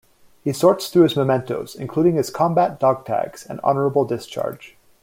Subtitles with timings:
[0.43, 4.75] He sorts through his mementos, including his combat dog tags and honorable discharge.